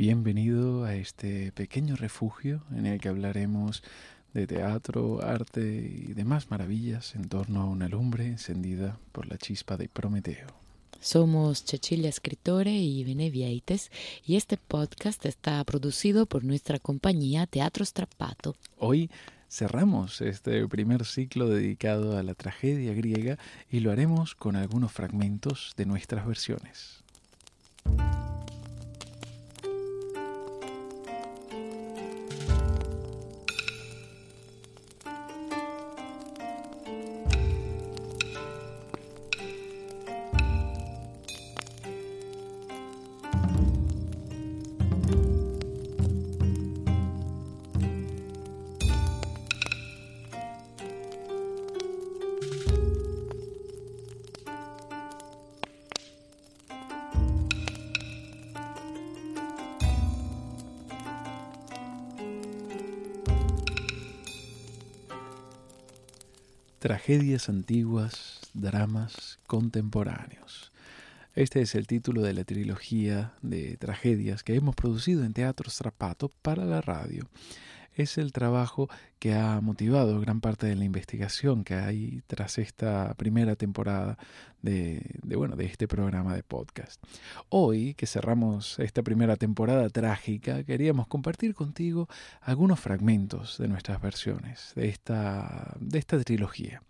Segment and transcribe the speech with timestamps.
[0.00, 3.82] Bienvenido a este pequeño refugio en el que hablaremos
[4.32, 9.76] de teatro, arte y demás maravillas en torno a una lumbre encendida por la chispa
[9.76, 10.46] de Prometeo.
[11.02, 13.90] Somos Cecilia Escritore y Benevieites
[14.24, 18.56] y este podcast está producido por nuestra compañía Teatro Strappato.
[18.78, 19.10] Hoy
[19.50, 23.36] cerramos este primer ciclo dedicado a la tragedia griega
[23.70, 27.02] y lo haremos con algunos fragmentos de nuestras versiones.
[66.80, 70.72] Tragedias antiguas, dramas contemporáneos.
[71.34, 76.30] Este es el título de la trilogía de tragedias que hemos producido en Teatro Strapato
[76.40, 77.28] para la radio
[78.00, 83.14] es el trabajo que ha motivado gran parte de la investigación que hay tras esta
[83.14, 84.18] primera temporada
[84.62, 87.02] de, bueno, de este programa de podcast.
[87.48, 92.08] Hoy, que cerramos esta primera temporada trágica, queríamos compartir contigo
[92.40, 96.82] algunos fragmentos de nuestras versiones de esta, de esta trilogía.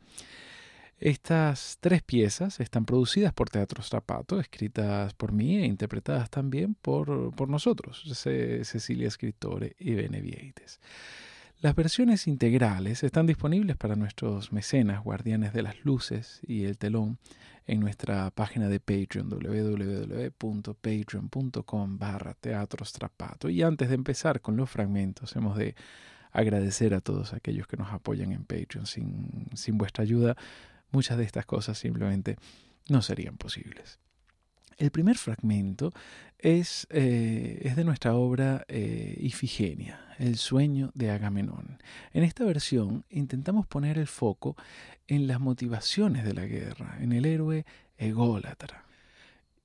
[1.00, 7.34] Estas tres piezas están producidas por Teatro Strapato, escritas por mí e interpretadas también por,
[7.34, 10.78] por nosotros, Cecilia Escritore y Benevieites.
[11.62, 17.16] Las versiones integrales están disponibles para nuestros mecenas, guardianes de las luces y el telón,
[17.66, 23.48] en nuestra página de Patreon, www.patreon.com barra Teatro Strapato.
[23.48, 25.74] Y antes de empezar con los fragmentos, hemos de
[26.32, 28.86] agradecer a todos aquellos que nos apoyan en Patreon.
[28.86, 30.36] Sin, sin vuestra ayuda
[30.90, 32.36] muchas de estas cosas simplemente
[32.88, 33.98] no serían posibles.
[34.80, 35.92] El primer fragmento
[36.38, 41.78] es, eh, es de nuestra obra eh, Ifigenia, el sueño de Agamenón.
[42.14, 44.56] En esta versión intentamos poner el foco
[45.06, 47.66] en las motivaciones de la guerra, en el héroe
[47.98, 48.86] ególatra.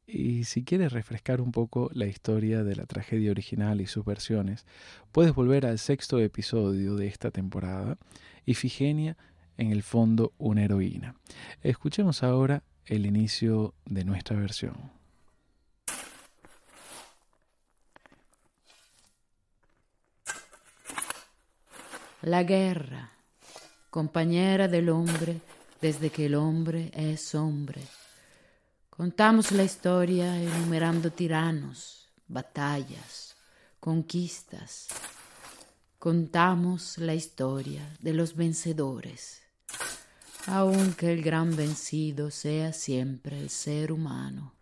[0.06, 4.66] Y si quieres refrescar un poco la historia de la tragedia original y sus versiones,
[5.14, 7.98] puedes volver al sexto episodio de esta temporada,
[8.46, 9.18] Ifigenia
[9.58, 11.16] en el fondo una heroína.
[11.62, 14.92] Escuchemos ahora el inicio de nuestra versión.
[22.22, 23.12] La guerra,
[23.90, 25.40] compañera del hombre
[25.80, 27.82] desde que el hombre es hombre.
[28.90, 33.36] Contamos la historia enumerando tiranos, batallas,
[33.80, 34.88] conquistas.
[36.00, 39.45] Contamos la historia de los vencedores
[40.48, 44.54] aunque el gran vencido sea siempre el ser humano.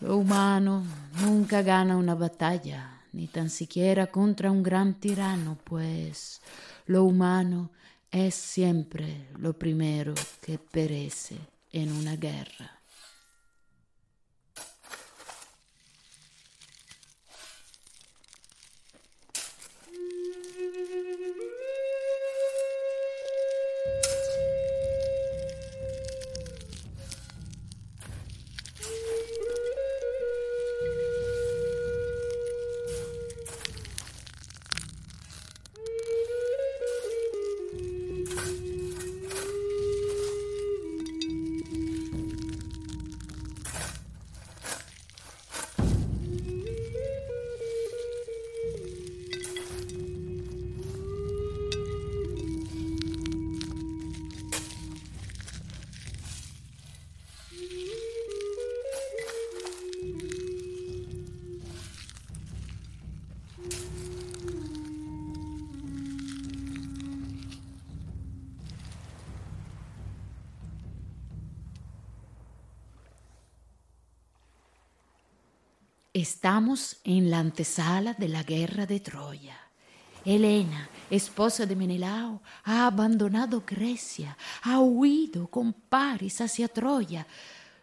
[0.00, 0.84] Lo humano
[1.22, 6.40] nunca gana una batalla, ni tan siquiera contra un gran tirano, pues
[6.86, 7.70] lo humano
[8.10, 11.38] es siempre lo primero que perece
[11.72, 12.75] en una guerra.
[76.16, 79.60] Estamos en la antesala de la guerra de Troya.
[80.24, 87.26] Helena, esposa de Menelao, ha abandonado Grecia, ha huido con Paris hacia Troya.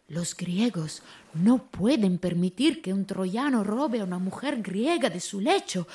[0.07, 1.03] Los griegos
[1.35, 5.87] no pueden permitir que un troyano robe a una mujer griega de su lecho.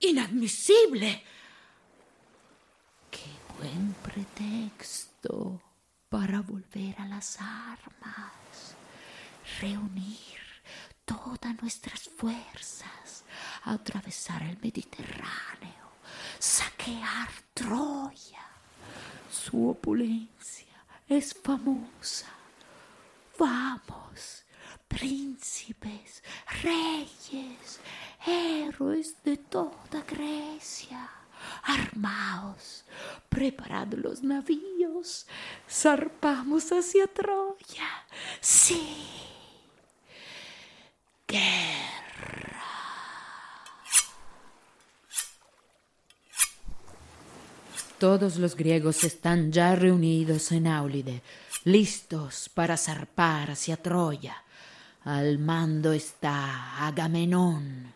[0.00, 1.22] Inadmisible.
[3.12, 5.62] Qué buen pretexto
[6.08, 8.74] para volver a las armas,
[9.60, 10.29] reunir
[11.10, 13.24] todas nuestras fuerzas
[13.64, 15.90] a atravesar el Mediterráneo,
[16.38, 18.46] saquear Troya.
[19.28, 22.28] Su opulencia es famosa.
[23.36, 24.44] Vamos,
[24.86, 26.22] príncipes,
[26.62, 27.80] reyes,
[28.24, 31.10] héroes de toda Grecia.
[31.64, 32.84] Armaos,
[33.28, 35.26] preparad los navíos,
[35.68, 38.06] zarpamos hacia Troya.
[38.40, 39.39] Sí.
[48.00, 51.20] Todos los griegos están ya reunidos en Áulide,
[51.64, 54.42] listos para zarpar hacia Troya.
[55.04, 57.92] Al mando está Agamenón.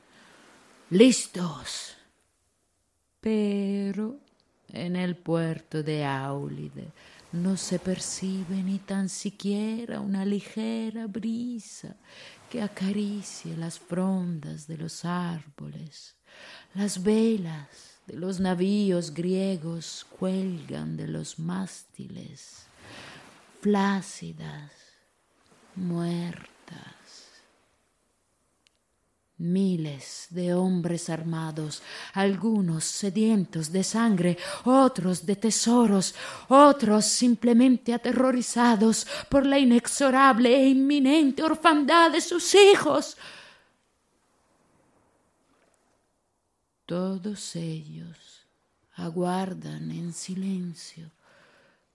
[0.91, 1.97] Listos.
[3.19, 4.19] Pero
[4.69, 6.89] en el puerto de Áulide
[7.33, 11.97] no se percibe ni tan siquiera una ligera brisa
[12.55, 16.15] que acaricie las frondas de los árboles.
[16.73, 22.69] Las velas de los navíos griegos cuelgan de los mástiles,
[23.61, 24.71] flácidas,
[25.75, 27.24] muertas.
[29.37, 31.83] Miles de hombres armados,
[32.13, 36.15] algunos sedientos de sangre, otros de tesoros,
[36.49, 43.17] otros simplemente aterrorizados por la inexorable e inminente orfandad de sus hijos.
[46.87, 48.47] Todos ellos
[48.95, 51.11] aguardan en silencio,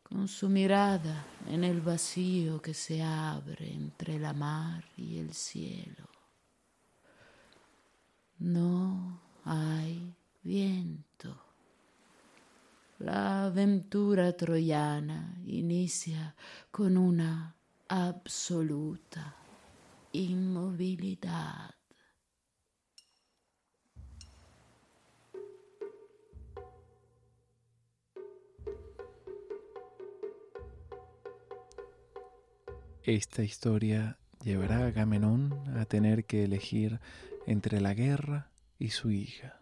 [0.04, 6.09] con su mirada en el vacío que se abre entre la mar y el cielo.
[8.40, 11.38] No hay viento.
[13.00, 16.36] La aventura troyana inicia
[16.72, 17.56] con una
[17.90, 19.36] absoluta
[20.14, 21.76] inmovilidad.
[33.04, 37.00] Esta historia llevará a Agamenón a tener que elegir
[37.50, 39.62] entre la guerra y su hija.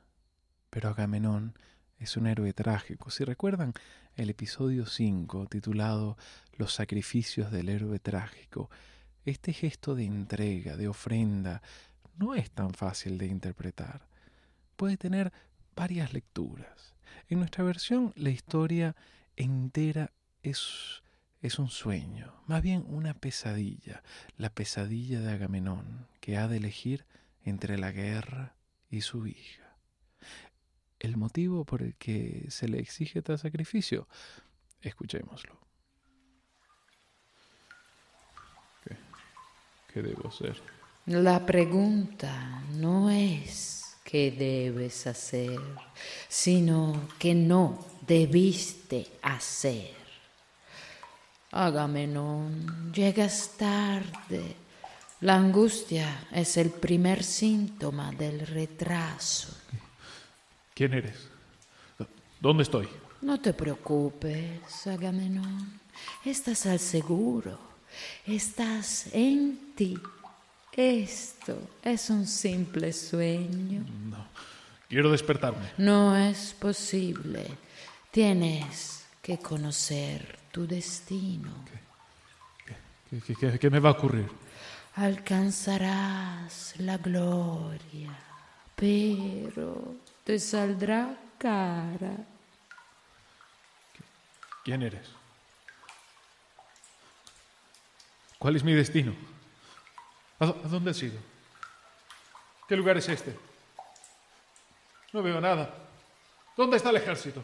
[0.69, 1.57] Pero Agamenón
[1.99, 3.09] es un héroe trágico.
[3.09, 3.73] Si recuerdan
[4.15, 6.17] el episodio 5 titulado
[6.57, 8.69] Los sacrificios del héroe trágico,
[9.23, 11.61] este gesto de entrega, de ofrenda,
[12.17, 14.09] no es tan fácil de interpretar.
[14.75, 15.31] Puede tener
[15.73, 16.93] varias lecturas.
[17.29, 18.97] En nuestra versión, la historia
[19.37, 20.11] entera
[20.43, 21.03] es,
[21.41, 24.03] es un sueño, más bien una pesadilla,
[24.35, 27.05] la pesadilla de Agamenón, que ha de elegir
[27.49, 28.55] entre la guerra
[28.89, 29.77] y su hija.
[30.99, 34.07] El motivo por el que se le exige tal sacrificio,
[34.81, 35.57] escuchémoslo.
[38.83, 38.97] ¿Qué,
[39.93, 40.61] ¿Qué debo hacer?
[41.05, 45.59] La pregunta no es qué debes hacer,
[46.27, 49.95] sino que no debiste hacer.
[51.51, 54.66] Agamenón, llegas tarde
[55.21, 59.55] la angustia es el primer síntoma del retraso.
[60.73, 61.27] ¿Quién eres?
[62.39, 62.87] ¿Dónde estoy?
[63.21, 65.79] No te preocupes, Agamenón.
[66.23, 67.57] Estás al seguro.
[68.27, 69.97] Estás en ti.
[70.71, 73.83] Esto es un simple sueño.
[74.05, 74.27] No.
[74.87, 75.71] Quiero despertarme.
[75.79, 77.43] No es posible.
[78.11, 81.51] Tienes que conocer tu destino.
[83.25, 84.29] ¿Qué, qué, qué me va a ocurrir?
[84.97, 88.09] Alcanzarás la gloria,
[88.75, 92.17] pero te saldrá cara.
[94.63, 95.07] ¿Quién eres?
[98.39, 99.13] ¿Cuál es mi destino?
[100.39, 101.19] ¿A dónde has ido?
[102.67, 103.37] ¿Qué lugar es este?
[105.13, 105.73] No veo nada.
[106.55, 107.43] ¿Dónde está el ejército?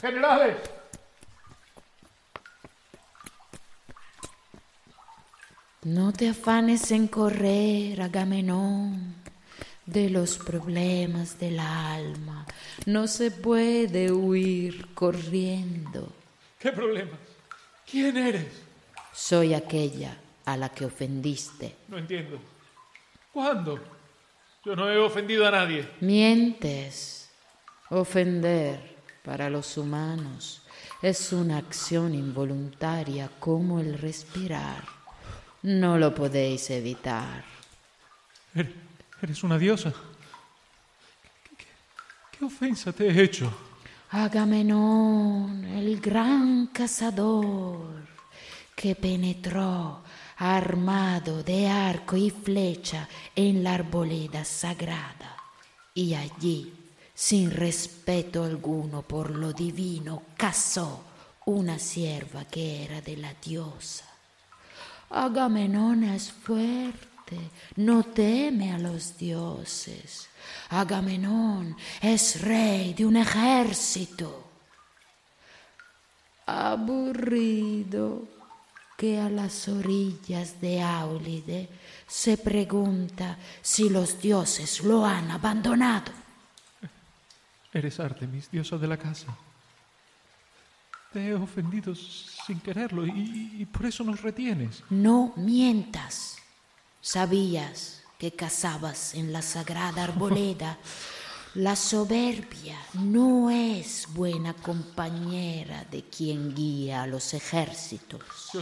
[0.00, 0.56] Generales.
[5.84, 9.14] No te afanes en correr, Agamenón,
[9.86, 12.44] de los problemas del alma.
[12.86, 16.12] No se puede huir corriendo.
[16.58, 17.20] ¿Qué problemas?
[17.88, 18.46] ¿Quién eres?
[19.14, 20.16] Soy aquella
[20.46, 21.76] a la que ofendiste.
[21.86, 22.40] No entiendo.
[23.32, 23.78] ¿Cuándo?
[24.64, 25.88] Yo no he ofendido a nadie.
[26.00, 27.30] Mientes.
[27.90, 30.62] Ofender para los humanos
[31.00, 34.97] es una acción involuntaria como el respirar.
[35.62, 37.44] No lo podéis evitar.
[39.20, 39.92] Eres una diosa.
[42.30, 43.52] ¿Qué, ofensa te he hecho?
[44.10, 48.06] Agamenón, el gran cazador,
[48.76, 50.02] que penetró
[50.38, 55.36] armado de arco y flecha en la arboleda sagrada.
[55.92, 56.72] Y allí,
[57.12, 61.04] sin respeto alguno por lo divino, casó
[61.46, 64.07] una sierva que era de la diosa.
[65.10, 67.38] Agamenón es fuerte,
[67.76, 70.28] no teme a los dioses.
[70.70, 74.44] Agamenón es rey de un ejército.
[76.46, 78.28] Aburrido
[78.96, 81.68] que a las orillas de Áulide
[82.06, 86.10] se pregunta si los dioses lo han abandonado.
[87.72, 89.36] Eres Artemis, diosa de la casa.
[91.12, 91.94] Te he ofendido
[92.48, 94.82] sin quererlo y, por eso nos retienes.
[94.88, 96.38] No mientas.
[97.02, 100.78] Sabías que cazabas en la sagrada arboleda.
[101.54, 108.20] La soberbia no es buena compañera de quien guía a los ejércitos.
[108.52, 108.60] Yo,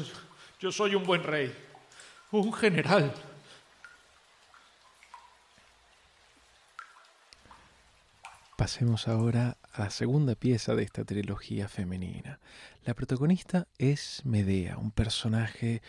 [0.61, 1.53] yo soy un buen rey,
[2.31, 3.13] un general.
[8.57, 12.41] Pasemos ahora a la segunda pieza de esta trilogía femenina.
[12.87, 15.83] La protagonista es Medea, un personaje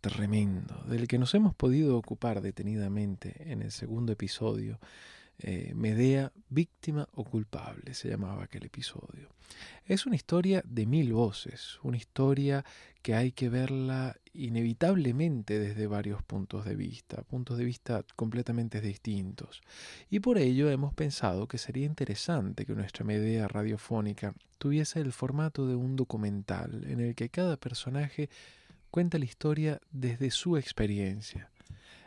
[0.00, 4.80] tremendo, del que nos hemos podido ocupar detenidamente en el segundo episodio
[5.40, 9.28] eh, Medea, víctima o culpable, se llamaba aquel episodio.
[9.84, 12.64] Es una historia de mil voces, una historia
[13.02, 19.62] que hay que verla inevitablemente desde varios puntos de vista, puntos de vista completamente distintos.
[20.10, 25.66] Y por ello hemos pensado que sería interesante que nuestra Medea radiofónica tuviese el formato
[25.66, 28.30] de un documental en el que cada personaje
[28.90, 31.50] cuenta la historia desde su experiencia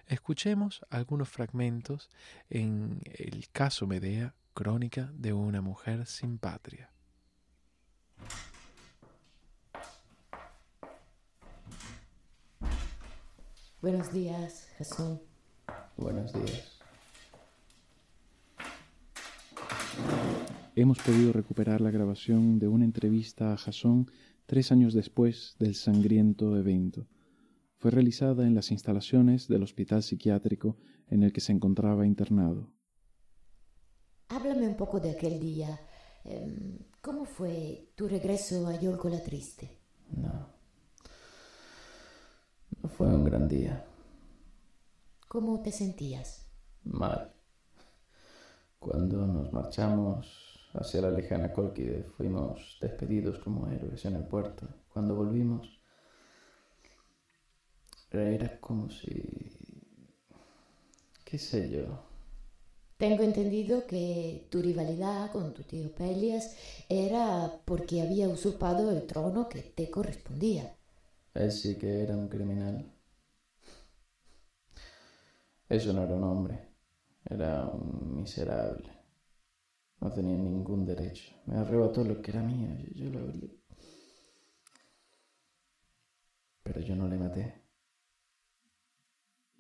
[0.10, 2.10] Escuchemos algunos fragmentos
[2.50, 6.90] en el caso Medea, crónica de una mujer sin patria.
[13.82, 15.20] Buenos días, Jesús.
[15.96, 16.80] Buenos días.
[20.76, 24.12] Hemos podido recuperar la grabación de una entrevista a Jasón
[24.46, 27.08] tres años después del sangriento evento
[27.80, 30.76] fue realizada en las instalaciones del hospital psiquiátrico
[31.08, 32.74] en el que se encontraba internado.
[34.28, 35.80] Háblame un poco de aquel día.
[36.26, 39.80] Em, ¿Cómo fue tu regreso a Yolco la Triste?
[40.12, 40.59] No.
[42.82, 43.86] No fue un gran día.
[45.28, 46.46] ¿Cómo te sentías?
[46.84, 47.34] Mal.
[48.80, 54.68] Cuando nos marchamos hacia la lejana Colquide, fuimos despedidos como héroes en el puerto.
[54.94, 55.80] Cuando volvimos,
[58.12, 59.12] era como si...
[61.26, 62.10] qué sé yo.
[62.98, 66.56] Tengo entendido que tu rivalidad con tu tío Pelias
[66.90, 70.76] era porque había usurpado el trono que te correspondía.
[71.34, 72.92] Él sí que era un criminal.
[75.68, 76.70] Eso no era un hombre,
[77.26, 78.92] era un miserable.
[80.02, 81.36] No tenía ningún derecho.
[81.46, 83.62] Me arrebató lo que era mío, yo, yo lo abrí.
[86.64, 87.70] Pero yo no le maté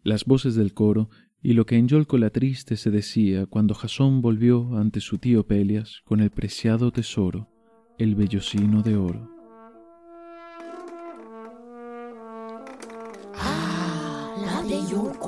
[0.03, 1.09] las voces del coro
[1.41, 5.47] y lo que en Yolco la triste se decía cuando Jasón volvió ante su tío
[5.47, 7.49] Pelias con el preciado tesoro,
[7.97, 9.38] el vellocino de oro.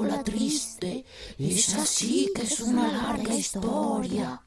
[0.04, 1.06] De Yolco la triste,
[1.38, 4.42] es así que es una larga historia.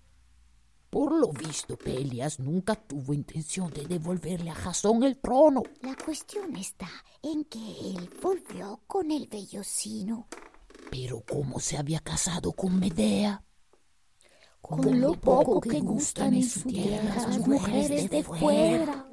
[0.94, 5.64] Por lo visto, Pelias nunca tuvo intención de devolverle a Jasón el trono.
[5.82, 6.88] La cuestión está
[7.20, 10.28] en que él volvió con el vellocino.
[10.92, 13.42] Pero ¿cómo se había casado con Medea?
[14.60, 19.04] Con, lo poco que gustan en su tierra las mujeres de fuera.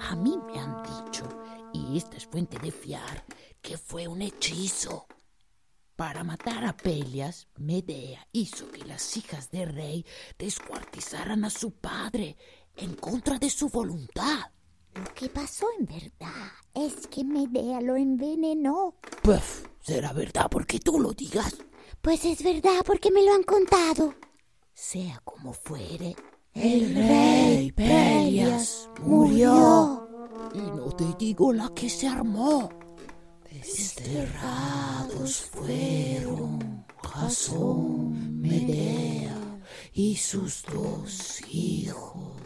[0.00, 1.28] A mí me han dicho,
[1.72, 3.24] y esta es fuente de fiar,
[3.60, 5.06] que fue un hechizo.
[5.96, 10.06] Para matar a Pelias, Medea hizo que las hijas del rey
[10.38, 12.36] descuartizaran a su padre
[12.76, 14.50] en contra de su voluntad.
[14.94, 18.96] Lo que pasó en verdad es que Medea lo envenenó.
[19.22, 21.56] Pues será verdad porque tú lo digas.
[22.00, 24.14] Pues es verdad porque me lo han contado.
[24.72, 26.16] Sea como fuere,
[26.54, 30.09] el rey Pelias murió.
[30.54, 32.68] Y no te digo la que se armó.
[33.50, 39.60] Desterrados fueron Jasón, Medea
[39.92, 42.40] y sus dos hijos.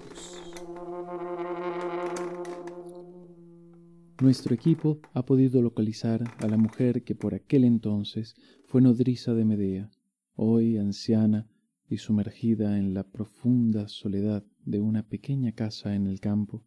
[4.20, 9.44] Nuestro equipo ha podido localizar a la mujer que por aquel entonces fue nodriza de
[9.44, 9.90] Medea,
[10.34, 11.48] hoy anciana
[11.88, 16.64] y sumergida en la profunda soledad de una pequeña casa en el campo,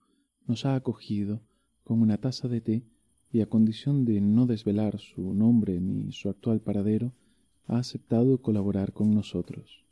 [0.48, 1.42] nos ha acogido
[1.84, 2.84] con una taza de té
[3.32, 7.14] y a condición de no desvelar su nombre ni su actual paradero,
[7.66, 9.84] ha aceptado colaborar con nosotros.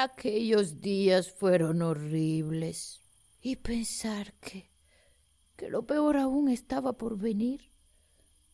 [0.00, 3.02] Aquellos días fueron horribles.
[3.40, 4.70] Y pensar que,
[5.56, 7.72] que lo peor aún estaba por venir.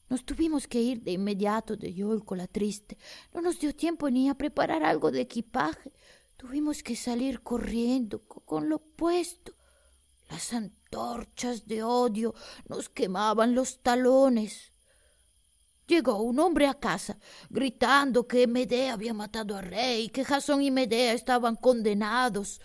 [0.09, 2.97] Nos tuvimos que ir de inmediato de Yolco la triste.
[3.35, 5.93] No nos dio tiempo ni a preparar algo de equipaje.
[6.39, 9.53] Tuvimos que salir corriendo con lo puesto.
[10.31, 12.35] Las antorchas de odio
[12.71, 14.73] nos quemaban los talones.
[15.87, 17.19] Llegó un hombre a casa
[17.51, 22.61] gritando que Medea había matado a rey, que Jasón y Medea estaban condenados.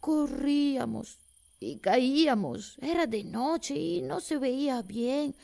[0.00, 1.18] Corríamos
[1.60, 2.76] y caíamos.
[2.80, 5.36] Era de noche y no se veía bien.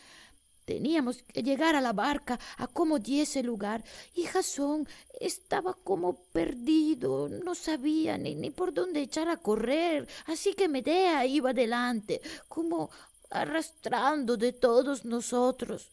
[0.64, 3.84] Teníamos que llegar a la barca a como diese lugar.
[4.12, 4.88] Y Jasón
[5.20, 10.08] estaba como perdido, no sabía ni, ni por dónde echar a correr.
[10.26, 12.90] Así que Medea iba delante, como
[13.30, 15.92] arrastrando de todos nosotros.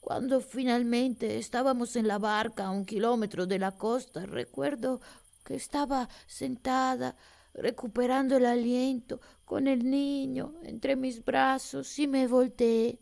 [0.00, 5.00] Cuando finalmente estábamos en la barca a un kilómetro de la costa, recuerdo
[5.44, 7.16] que estaba sentada,
[7.54, 13.00] recuperando el aliento, con el niño entre mis brazos y me volteé.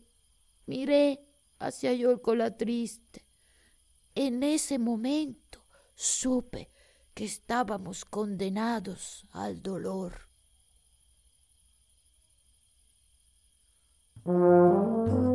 [0.65, 1.21] Miré
[1.59, 3.25] hacia Yolco la triste.
[4.15, 6.71] En ese momento supe
[7.13, 10.29] que estábamos condenados al dolor.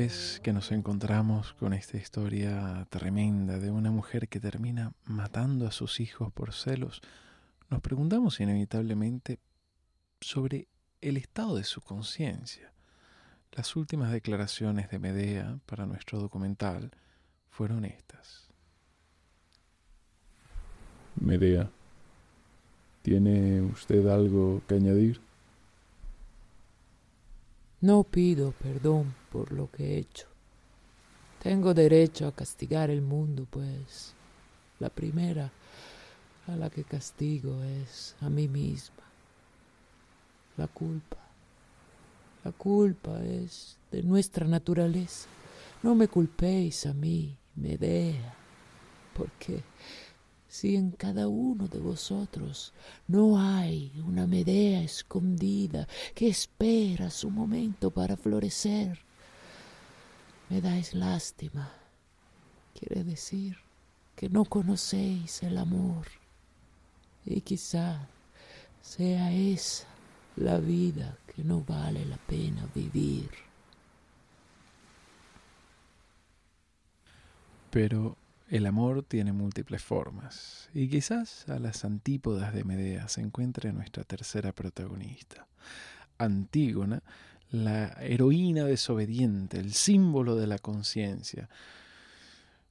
[0.00, 6.00] que nos encontramos con esta historia tremenda de una mujer que termina matando a sus
[6.00, 7.02] hijos por celos,
[7.68, 9.40] nos preguntamos inevitablemente
[10.18, 10.68] sobre
[11.02, 12.72] el estado de su conciencia.
[13.52, 16.92] Las últimas declaraciones de Medea para nuestro documental
[17.50, 18.48] fueron estas.
[21.16, 21.68] Medea,
[23.02, 25.20] ¿tiene usted algo que añadir?
[27.82, 30.26] No pido perdón por lo que he hecho.
[31.42, 34.14] Tengo derecho a castigar el mundo, pues
[34.78, 35.50] la primera
[36.46, 39.04] a la que castigo es a mí misma.
[40.56, 41.16] La culpa.
[42.44, 45.28] La culpa es de nuestra naturaleza.
[45.82, 48.34] No me culpéis a mí, Medea,
[49.16, 49.62] porque
[50.48, 52.74] si en cada uno de vosotros
[53.06, 58.98] no hay una Medea escondida que espera su momento para florecer,
[60.50, 61.72] me dais lástima.
[62.78, 63.56] Quiere decir
[64.16, 66.06] que no conocéis el amor
[67.24, 68.06] y quizá
[68.82, 69.86] sea esa
[70.36, 73.30] la vida que no vale la pena vivir.
[77.70, 78.16] Pero
[78.48, 84.02] el amor tiene múltiples formas, y quizás a las antípodas de Medea se encuentre nuestra
[84.02, 85.46] tercera protagonista.
[86.18, 87.02] Antígona,
[87.50, 91.48] la heroína desobediente, el símbolo de la conciencia.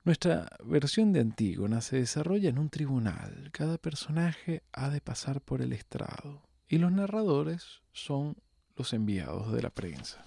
[0.05, 3.49] Nuestra versión de Antígona se desarrolla en un tribunal.
[3.51, 8.37] Cada personaje ha de pasar por el estrado, y los narradores son
[8.77, 10.23] los enviados de la prensa.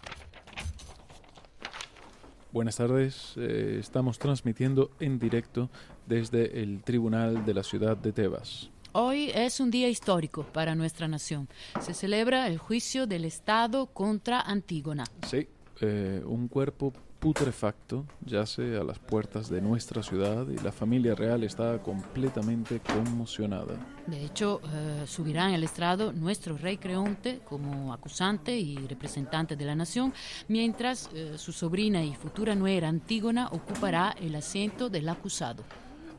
[2.52, 5.70] Buenas tardes, eh, estamos transmitiendo en directo
[6.06, 8.70] desde el Tribunal de la Ciudad de Tebas.
[8.94, 11.48] Hoy es un día histórico para nuestra nación.
[11.80, 15.04] Se celebra el juicio del Estado contra Antígona.
[15.26, 15.48] Sí,
[15.80, 21.42] eh, un cuerpo putrefacto yace a las puertas de nuestra ciudad y la familia real
[21.42, 23.78] está completamente conmocionada.
[24.06, 29.64] De hecho, eh, subirá en el estrado nuestro rey Creonte como acusante y representante de
[29.64, 30.12] la nación,
[30.48, 35.64] mientras eh, su sobrina y futura nuera Antígona ocupará el asiento del acusado.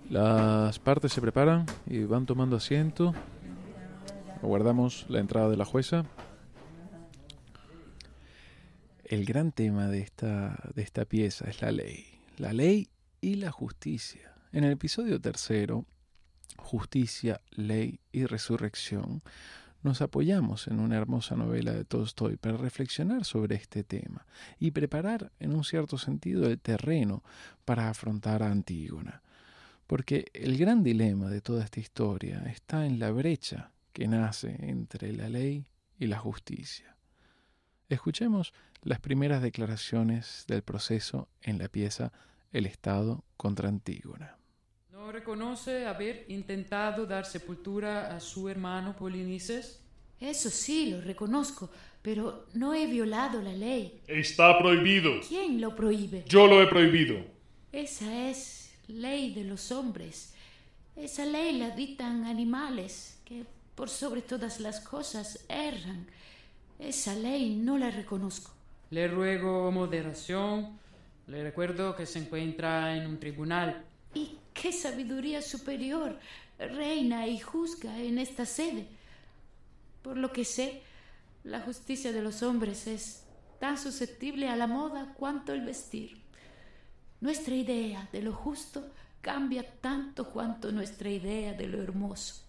[0.10, 3.14] Las partes se preparan y van tomando asiento.
[4.42, 6.06] Aguardamos la entrada de la jueza
[9.14, 12.06] el gran tema de esta, de esta pieza es la ley.
[12.38, 12.90] La ley
[13.22, 14.34] y la justicia.
[14.52, 15.86] En el episodio tercero,
[16.58, 19.22] Justicia, Ley y Resurrección,
[19.84, 24.26] nos apoyamos en una hermosa novela de Tolstoy para reflexionar sobre este tema
[24.60, 27.24] y preparar, en un cierto sentido, el terreno
[27.66, 29.22] para afrontar a Antígona.
[29.88, 35.14] Porque el gran dilema de toda esta historia está en la brecha que nace entre
[35.14, 35.66] la ley
[36.00, 36.96] y la justicia.
[37.90, 42.12] Escuchemos las primeras declaraciones del proceso en la pieza
[42.52, 44.38] el Estado contra Antígona.
[44.92, 49.82] ¿No reconoce haber intentado dar sepultura a su hermano Polinices?
[50.20, 51.70] Eso sí, lo reconozco,
[52.02, 54.02] pero no he violado la ley.
[54.08, 55.20] Está prohibido.
[55.28, 56.24] ¿Quién lo prohíbe?
[56.28, 57.18] Yo lo he prohibido.
[57.72, 60.34] Esa es ley de los hombres.
[60.96, 66.08] Esa ley la dictan animales que por sobre todas las cosas erran.
[66.80, 68.52] Esa ley no la reconozco.
[68.90, 70.78] Le ruego moderación.
[71.28, 73.84] Le recuerdo que se encuentra en un tribunal.
[74.14, 76.20] ¿Y qué sabiduría superior
[76.60, 78.88] reina y juzga en esta sede?
[80.02, 80.82] Por lo que sé,
[81.44, 83.24] la justicia de los hombres es
[83.60, 86.23] tan susceptible a la moda cuanto el vestir.
[87.24, 88.84] Nuestra idea de lo justo
[89.22, 92.44] cambia tanto cuanto nuestra idea de lo hermoso.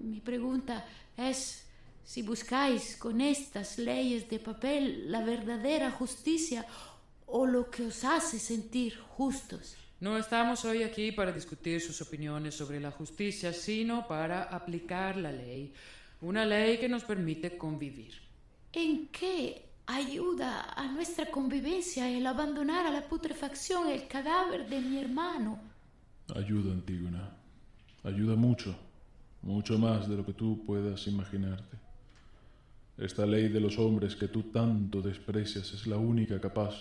[0.00, 1.66] Mi pregunta es
[2.02, 6.64] si buscáis con estas leyes de papel la verdadera justicia
[7.26, 9.76] o lo que os hace sentir justos.
[10.00, 15.30] No estamos hoy aquí para discutir sus opiniones sobre la justicia, sino para aplicar la
[15.30, 15.74] ley,
[16.22, 18.14] una ley que nos permite convivir.
[18.72, 24.98] ¿En qué ayuda a nuestra convivencia el abandonar a la putrefacción el cadáver de mi
[24.98, 25.58] hermano?
[26.36, 27.30] Ayuda, Antígona.
[28.04, 28.76] Ayuda mucho,
[29.40, 31.78] mucho más de lo que tú puedas imaginarte.
[32.98, 36.74] Esta ley de los hombres que tú tanto desprecias es la única capaz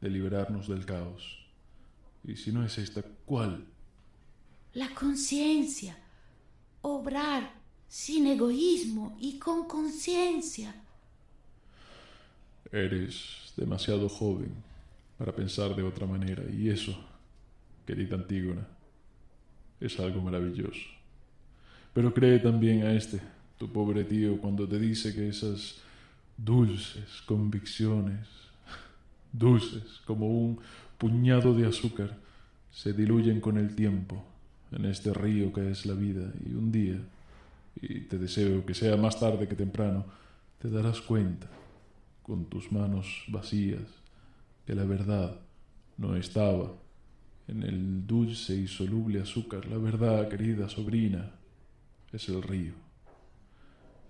[0.00, 1.44] de liberarnos del caos.
[2.22, 3.66] Y si no es esta, ¿cuál?
[4.74, 5.98] La conciencia.
[6.82, 7.50] Obrar
[7.88, 10.85] sin egoísmo y con conciencia.
[12.72, 14.50] Eres demasiado joven
[15.18, 16.96] para pensar de otra manera y eso,
[17.86, 18.66] querida Antígona,
[19.80, 20.88] es algo maravilloso.
[21.92, 23.20] Pero cree también a este,
[23.58, 25.80] tu pobre tío, cuando te dice que esas
[26.36, 28.26] dulces convicciones,
[29.32, 30.58] dulces como un
[30.98, 32.16] puñado de azúcar,
[32.72, 34.22] se diluyen con el tiempo
[34.72, 36.98] en este río que es la vida y un día,
[37.80, 40.04] y te deseo que sea más tarde que temprano,
[40.60, 41.46] te darás cuenta
[42.26, 43.84] con tus manos vacías
[44.66, 45.38] que la verdad
[45.96, 46.72] no estaba
[47.46, 49.66] en el dulce y soluble azúcar.
[49.66, 51.30] La verdad, querida sobrina,
[52.12, 52.72] es el río.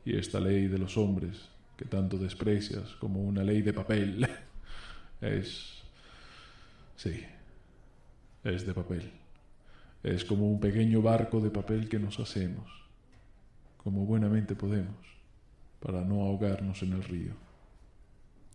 [0.06, 4.26] Y esta ley de los hombres que tanto desprecias como una ley de papel
[5.20, 5.82] es...
[6.96, 7.22] sí,
[8.44, 9.10] es de papel.
[10.02, 12.70] Es como un pequeño barco de papel que nos hacemos,
[13.76, 15.04] como buenamente podemos,
[15.80, 17.45] para no ahogarnos en el río.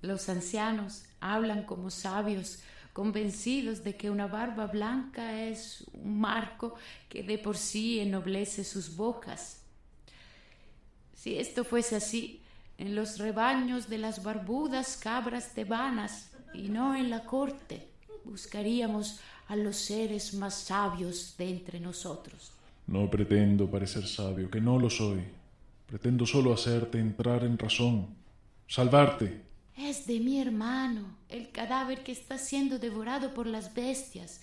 [0.01, 2.59] Los ancianos hablan como sabios,
[2.91, 6.75] convencidos de que una barba blanca es un marco
[7.07, 9.61] que de por sí ennoblece sus bocas.
[11.13, 12.41] Si esto fuese así,
[12.77, 17.87] en los rebaños de las barbudas cabras tebanas y no en la corte,
[18.25, 22.51] buscaríamos a los seres más sabios de entre nosotros.
[22.87, 25.21] No pretendo parecer sabio, que no lo soy.
[25.85, 28.07] Pretendo solo hacerte entrar en razón,
[28.67, 29.50] salvarte
[29.89, 34.41] es de mi hermano, el cadáver que está siendo devorado por las bestias.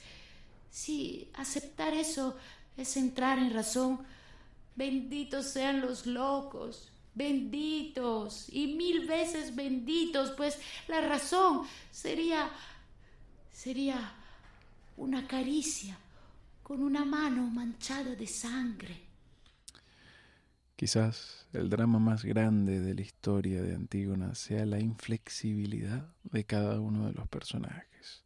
[0.70, 2.36] Si aceptar eso
[2.76, 4.00] es entrar en razón,
[4.76, 12.50] benditos sean los locos, benditos y mil veces benditos, pues la razón sería
[13.52, 14.12] sería
[14.96, 15.98] una caricia
[16.62, 19.07] con una mano manchada de sangre.
[20.78, 26.78] Quizás el drama más grande de la historia de Antígona sea la inflexibilidad de cada
[26.78, 28.22] uno de los personajes.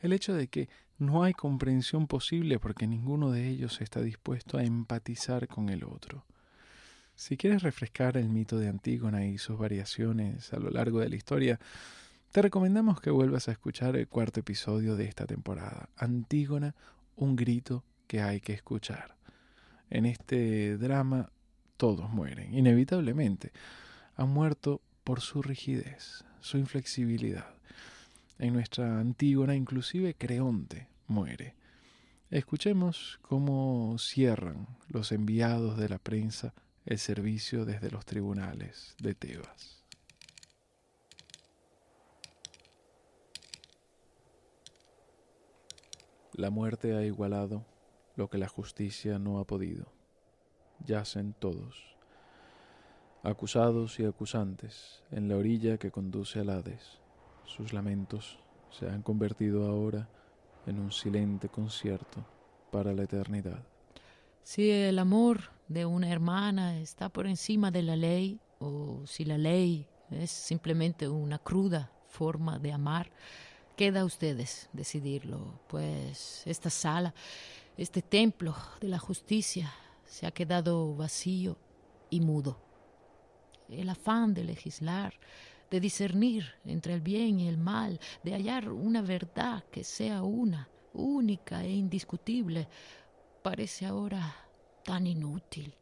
[0.00, 4.64] El hecho de que no hay comprensión posible porque ninguno de ellos está dispuesto a
[4.64, 6.26] empatizar con el otro.
[7.14, 11.14] Si quieres refrescar el mito de Antígona y sus variaciones a lo largo de la
[11.14, 11.60] historia,
[12.32, 16.74] te recomendamos que vuelvas a escuchar el cuarto episodio de esta temporada, Antígona,
[17.14, 19.16] un grito que hay que escuchar.
[19.88, 21.30] En este drama
[21.82, 23.50] todos mueren, inevitablemente.
[24.14, 27.56] Han muerto por su rigidez, su inflexibilidad.
[28.38, 31.56] En nuestra Antígona inclusive Creonte muere.
[32.30, 36.54] Escuchemos cómo cierran los enviados de la prensa
[36.86, 39.82] el servicio desde los tribunales de Tebas.
[46.32, 47.66] La muerte ha igualado
[48.14, 50.01] lo que la justicia no ha podido
[50.86, 51.96] yacen todos,
[53.22, 56.98] acusados y acusantes, en la orilla que conduce al Hades.
[57.44, 58.38] Sus lamentos
[58.70, 60.08] se han convertido ahora
[60.66, 62.24] en un silente concierto
[62.70, 63.62] para la eternidad.
[64.42, 69.38] Si el amor de una hermana está por encima de la ley, o si la
[69.38, 73.10] ley es simplemente una cruda forma de amar,
[73.76, 77.14] queda a ustedes decidirlo, pues esta sala,
[77.76, 79.72] este templo de la justicia
[80.12, 81.56] se ha quedado vacío
[82.10, 82.58] y mudo.
[83.70, 85.14] El afán de legislar,
[85.70, 90.68] de discernir entre el bien y el mal, de hallar una verdad que sea una,
[90.92, 92.68] única e indiscutible,
[93.42, 94.36] parece ahora
[94.84, 95.74] tan inútil,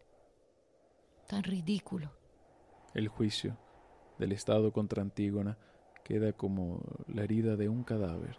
[1.26, 2.12] tan ridículo.
[2.94, 3.58] El juicio
[4.16, 5.58] del Estado contra Antígona
[6.04, 8.38] queda como la herida de un cadáver,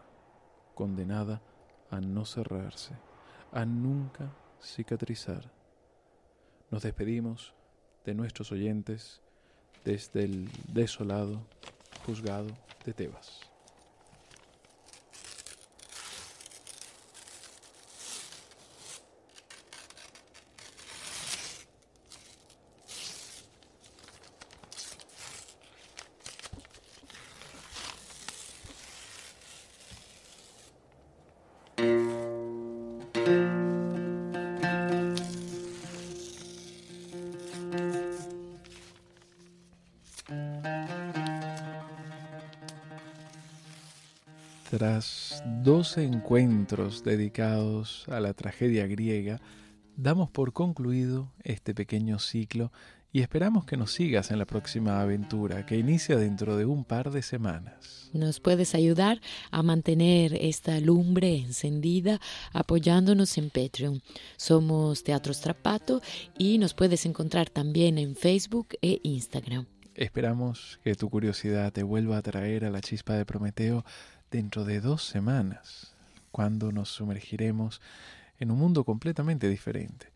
[0.74, 1.42] condenada
[1.90, 2.96] a no cerrarse,
[3.52, 5.61] a nunca cicatrizar.
[6.72, 7.54] Nos despedimos
[8.06, 9.22] de nuestros oyentes
[9.84, 11.46] desde el desolado
[12.06, 12.48] juzgado
[12.86, 13.51] de Tebas.
[44.82, 49.40] Tras dos encuentros dedicados a la tragedia griega,
[49.96, 52.72] damos por concluido este pequeño ciclo
[53.12, 57.12] y esperamos que nos sigas en la próxima aventura que inicia dentro de un par
[57.12, 58.10] de semanas.
[58.14, 62.20] Nos puedes ayudar a mantener esta lumbre encendida
[62.52, 64.02] apoyándonos en Patreon.
[64.36, 66.02] Somos Teatro Strapato
[66.40, 69.68] y nos puedes encontrar también en Facebook e Instagram.
[69.94, 73.86] Esperamos que tu curiosidad te vuelva a traer a la chispa de Prometeo
[74.32, 75.94] dentro de dos semanas,
[76.32, 77.82] cuando nos sumergiremos
[78.40, 80.08] en un mundo completamente diferente.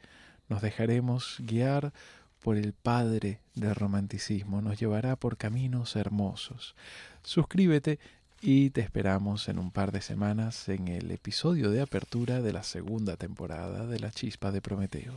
[0.50, 1.94] Nos dejaremos guiar
[2.42, 6.76] por el Padre del romanticismo, nos llevará por caminos hermosos.
[7.24, 8.00] Suscríbete
[8.42, 12.64] y te esperamos en un par de semanas en el episodio de apertura de la
[12.64, 15.14] segunda temporada de La Chispa de Prometeo.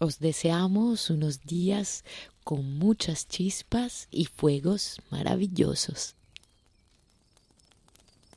[0.00, 2.04] Os deseamos unos días
[2.42, 6.16] con muchas chispas y fuegos maravillosos.